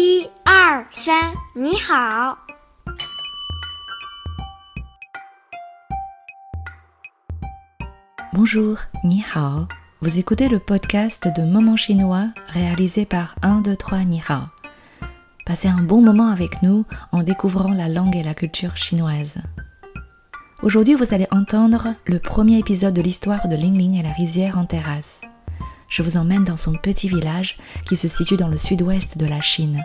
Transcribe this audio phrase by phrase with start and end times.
[0.00, 2.37] 一二三，你好。
[8.33, 9.67] Bonjour, ni hao.
[10.01, 14.43] Vous écoutez le podcast de Moment Chinois réalisé par 1, 2, 3 Ni Hao.
[15.45, 19.41] Passez un bon moment avec nous en découvrant la langue et la culture chinoise.
[20.63, 24.57] Aujourd'hui, vous allez entendre le premier épisode de l'histoire de Ling Ling et la rizière
[24.57, 25.21] en terrasse.
[25.91, 29.41] Je vous emmène dans son petit village qui se situe dans le sud-ouest de la
[29.41, 29.83] Chine.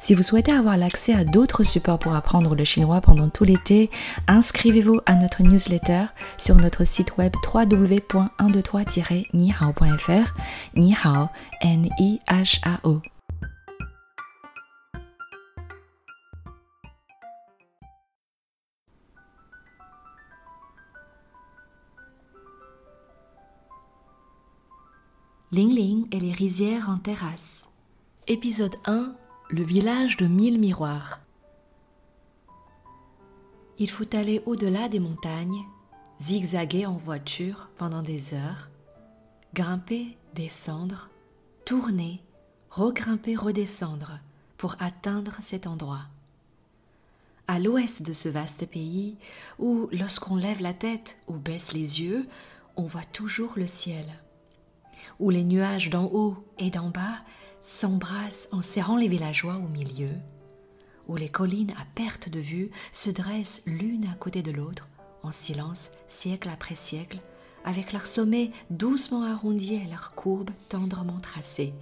[0.00, 3.90] Si vous souhaitez avoir l'accès à d'autres supports pour apprendre le chinois pendant tout l'été,
[4.28, 6.04] inscrivez-vous à notre newsletter
[6.38, 10.32] sur notre site web www.123-nihao.fr.
[10.76, 11.28] Nihao,
[11.60, 13.02] N-I-H-A-O.
[25.52, 27.64] Ling Ling et les rizières en terrasse.
[28.28, 29.16] Épisode 1
[29.48, 31.18] Le village de mille miroirs.
[33.76, 35.64] Il faut aller au-delà des montagnes,
[36.20, 38.68] zigzaguer en voiture pendant des heures,
[39.52, 41.10] grimper, descendre,
[41.64, 42.22] tourner,
[42.70, 44.20] regrimper, redescendre
[44.56, 46.06] pour atteindre cet endroit.
[47.48, 49.16] À l'ouest de ce vaste pays,
[49.58, 52.28] où lorsqu'on lève la tête ou baisse les yeux,
[52.76, 54.06] on voit toujours le ciel
[55.20, 57.22] où les nuages d'en haut et d'en bas
[57.60, 60.10] s'embrassent en serrant les villageois au milieu,
[61.06, 64.88] où les collines à perte de vue se dressent l'une à côté de l'autre,
[65.22, 67.18] en silence, siècle après siècle,
[67.64, 71.74] avec leurs sommets doucement arrondis et leurs courbes tendrement tracées,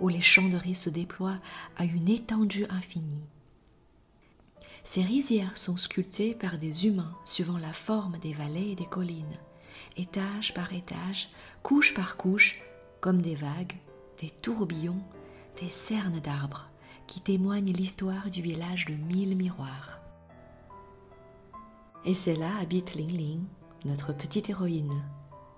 [0.00, 1.40] où les champs de riz se déploient
[1.76, 3.26] à une étendue infinie.
[4.84, 9.38] Ces rizières sont sculptées par des humains suivant la forme des vallées et des collines
[9.96, 11.30] étage par étage,
[11.62, 12.60] couche par couche,
[13.00, 13.76] comme des vagues,
[14.20, 15.02] des tourbillons,
[15.60, 16.70] des cernes d'arbres
[17.06, 20.00] qui témoignent l'histoire du village de mille miroirs.
[22.04, 23.44] Et c'est là habite Ling Ling,
[23.84, 24.90] notre petite héroïne.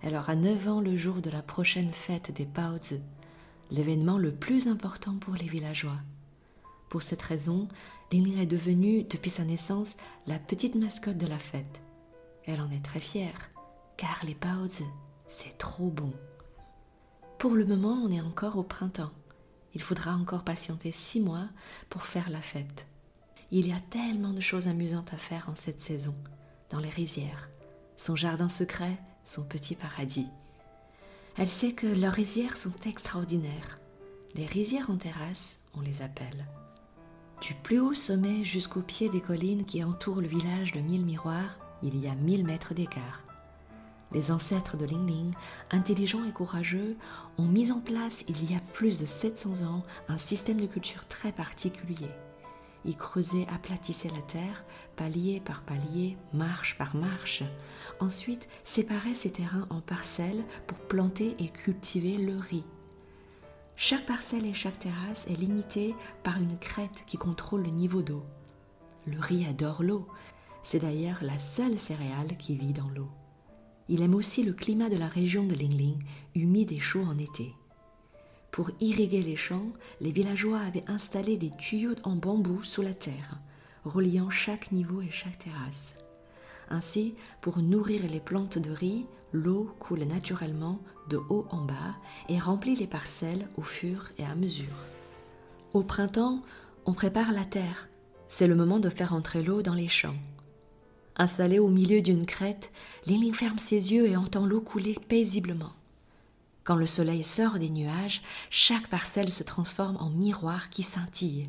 [0.03, 3.00] Elle aura 9 ans le jour de la prochaine fête des Baozi,
[3.71, 6.00] l'événement le plus important pour les villageois.
[6.88, 7.69] Pour cette raison,
[8.12, 9.97] Ling Ling est devenue, depuis sa naissance,
[10.27, 11.81] la petite mascotte de la fête.
[12.44, 13.50] Elle en est très fière
[13.97, 14.84] car les pauses,
[15.29, 16.12] c'est trop bon.
[17.39, 19.12] Pour le moment, on est encore au printemps.
[19.75, 21.47] Il faudra encore patienter six mois
[21.91, 22.87] pour faire la fête.
[23.51, 26.15] Il y a tellement de choses amusantes à faire en cette saison,
[26.71, 27.49] dans les rizières,
[27.97, 30.27] son jardin secret, son petit paradis.
[31.37, 33.78] Elle sait que leurs rizières sont extraordinaires.
[34.34, 36.47] Les rizières en terrasse, on les appelle.
[37.43, 41.59] Du plus haut sommet jusqu'au pied des collines qui entourent le village de Mille Miroirs,
[41.83, 43.25] il y a mille mètres d'écart.
[44.12, 45.34] Les ancêtres de Ling Ling,
[45.71, 46.97] intelligents et courageux,
[47.39, 51.06] ont mis en place il y a plus de 700 ans un système de culture
[51.09, 52.11] très particulier.
[52.84, 54.65] Ils creusaient, aplatissaient la terre,
[54.95, 57.43] palier par palier, marche par marche.
[57.99, 62.65] Ensuite, séparaient ces terrains en parcelles pour planter et cultiver le riz.
[63.75, 68.25] Chaque parcelle et chaque terrasse est limitée par une crête qui contrôle le niveau d'eau.
[69.05, 70.06] Le riz adore l'eau.
[70.62, 73.11] C'est d'ailleurs la seule céréale qui vit dans l'eau.
[73.88, 75.98] Il aime aussi le climat de la région de Lingling,
[76.34, 77.54] humide et chaud en été.
[78.50, 79.70] Pour irriguer les champs,
[80.00, 83.38] les villageois avaient installé des tuyaux en bambou sous la terre,
[83.84, 85.92] reliant chaque niveau et chaque terrasse.
[86.70, 91.97] Ainsi, pour nourrir les plantes de riz, l'eau coule naturellement de haut en bas
[92.28, 94.66] et remplit les parcelles au fur et à mesure.
[95.74, 96.42] Au printemps,
[96.86, 97.88] on prépare la terre.
[98.26, 100.16] C'est le moment de faire entrer l'eau dans les champs.
[101.19, 102.71] Installé au milieu d'une crête,
[103.06, 105.72] Ling ferme ses yeux et entend l'eau couler paisiblement.
[106.62, 111.49] Quand le soleil sort des nuages, chaque parcelle se transforme en miroir qui scintille.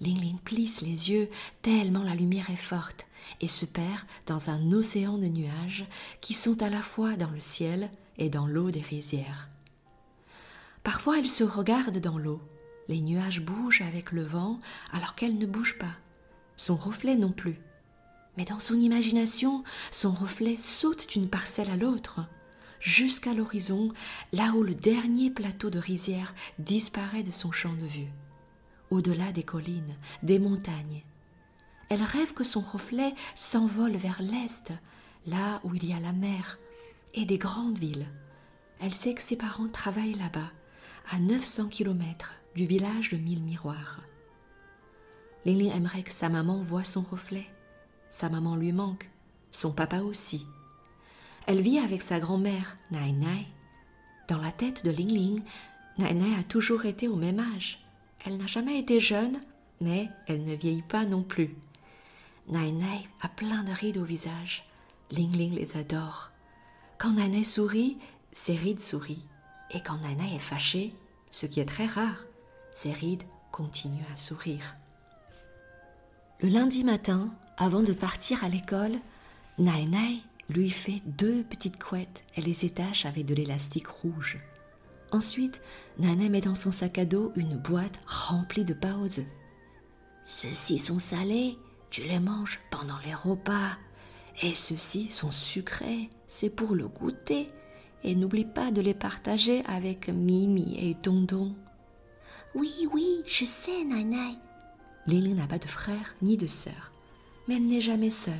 [0.00, 1.28] Ling Ling plisse les yeux
[1.62, 3.06] tellement la lumière est forte
[3.40, 5.86] et se perd dans un océan de nuages
[6.20, 9.48] qui sont à la fois dans le ciel et dans l'eau des rizières.
[10.84, 12.40] Parfois elle se regarde dans l'eau.
[12.86, 14.60] Les nuages bougent avec le vent
[14.92, 15.96] alors qu'elle ne bouge pas.
[16.56, 17.58] Son reflet non plus
[18.36, 22.20] mais dans son imagination, son reflet saute d'une parcelle à l'autre,
[22.80, 23.92] jusqu'à l'horizon,
[24.32, 28.08] là où le dernier plateau de rizière disparaît de son champ de vue,
[28.90, 31.02] au-delà des collines, des montagnes.
[31.88, 34.72] Elle rêve que son reflet s'envole vers l'est,
[35.26, 36.58] là où il y a la mer
[37.14, 38.06] et des grandes villes.
[38.80, 40.50] Elle sait que ses parents travaillent là-bas,
[41.10, 44.02] à 900 kilomètres du village de Mille Miroirs.
[45.44, 47.46] Lily aimerait que sa maman voie son reflet.
[48.10, 49.10] Sa maman lui manque,
[49.52, 50.46] son papa aussi.
[51.46, 53.46] Elle vit avec sa grand-mère, Nai Nai.
[54.28, 55.42] Dans la tête de Ling Ling,
[55.98, 57.82] Nai Nai a toujours été au même âge.
[58.24, 59.40] Elle n'a jamais été jeune,
[59.80, 61.54] mais elle ne vieillit pas non plus.
[62.48, 64.64] Nai Nai a plein de rides au visage.
[65.10, 66.32] Ling Ling les adore.
[66.98, 67.98] Quand Nai Nai sourit,
[68.32, 69.26] ses rides sourient.
[69.70, 70.92] Et quand Nai Nai est fâchée,
[71.30, 72.24] ce qui est très rare,
[72.72, 74.76] ses rides continuent à sourire.
[76.40, 78.96] Le lundi matin, avant de partir à l'école,
[79.58, 84.38] Nai Nai lui fait deux petites couettes et les étache avec de l'élastique rouge.
[85.12, 85.62] Ensuite,
[85.98, 89.22] Nana met dans son sac à dos une boîte remplie de pauses.
[90.24, 91.56] Ceux-ci sont salés,
[91.90, 93.78] tu les manges pendant les repas.
[94.42, 97.50] Et ceux-ci sont sucrés, c'est pour le goûter.
[98.04, 101.54] Et n'oublie pas de les partager avec Mimi et Dondon.
[102.54, 104.32] Oui, oui, je sais, Nana.
[105.06, 106.92] Lily n'a pas de frère ni de sœur,
[107.46, 108.34] mais elle n'est jamais seule.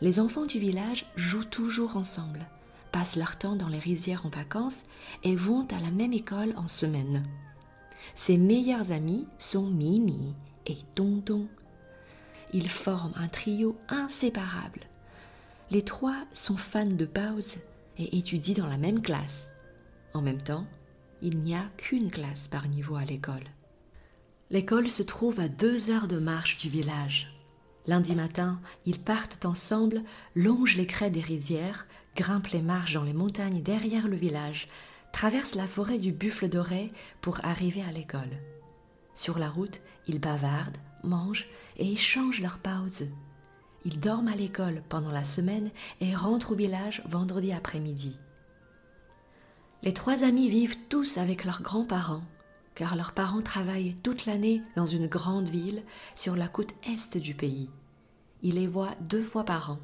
[0.00, 2.46] Les enfants du village jouent toujours ensemble,
[2.92, 4.84] passent leur temps dans les rizières en vacances
[5.24, 7.24] et vont à la même école en semaine.
[8.14, 10.34] Ses meilleurs amis sont Mimi
[10.66, 11.48] et Tonton.
[12.52, 14.80] Ils forment un trio inséparable.
[15.70, 17.64] Les trois sont fans de Bowser
[17.98, 19.50] et étudient dans la même classe.
[20.14, 20.66] En même temps,
[21.22, 23.44] il n'y a qu'une classe par niveau à l'école.
[24.50, 27.35] L'école se trouve à deux heures de marche du village.
[27.86, 30.02] Lundi matin, ils partent ensemble,
[30.34, 31.86] longent les crêts des rizières,
[32.16, 34.68] grimpent les marches dans les montagnes derrière le village,
[35.12, 36.88] traversent la forêt du buffle doré
[37.20, 38.40] pour arriver à l'école.
[39.14, 41.46] Sur la route, ils bavardent, mangent
[41.76, 43.08] et échangent leurs pauses.
[43.84, 48.18] Ils dorment à l'école pendant la semaine et rentrent au village vendredi après-midi.
[49.82, 52.24] Les trois amis vivent tous avec leurs grands-parents,
[52.76, 55.82] car leurs parents travaillent toute l'année dans une grande ville
[56.14, 57.68] sur la côte est du pays.
[58.42, 59.78] Ils les voient deux fois par an,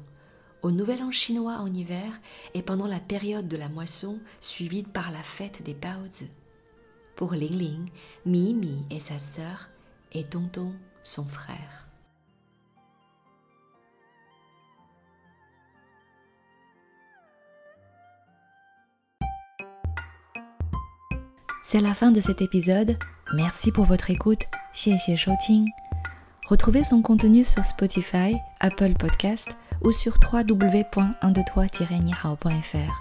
[0.61, 2.21] au Nouvel An chinois en hiver
[2.53, 6.29] et pendant la période de la moisson suivie par la fête des Baozi.
[7.17, 7.89] Pour Ling Ling,
[8.25, 9.69] Mimi et sa sœur
[10.13, 10.73] et Tonton
[11.03, 11.82] son frère.
[21.65, 22.97] C'est la fin de cet épisode.
[23.33, 24.41] Merci pour votre écoute.
[26.47, 32.91] Retrouvez son contenu sur Spotify, Apple Podcast ou sur www.123-nihao.fr.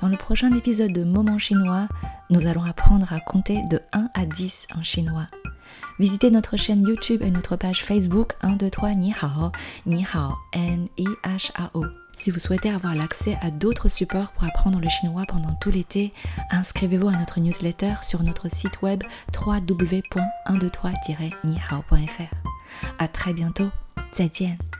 [0.00, 1.88] Dans le prochain épisode de Moment chinois,
[2.30, 5.26] nous allons apprendre à compter de 1 à 10 en chinois.
[5.98, 9.50] Visitez notre chaîne YouTube et notre page Facebook 123 Ni Hao,
[9.84, 12.03] Ni Hao, N-I-H-A-O.
[12.16, 16.12] Si vous souhaitez avoir l'accès à d'autres supports pour apprendre le chinois pendant tout l'été,
[16.50, 19.02] inscrivez-vous à notre newsletter sur notre site web
[19.34, 22.34] www.123-nihao.fr.
[22.98, 23.70] À très bientôt.
[24.14, 24.73] 再见。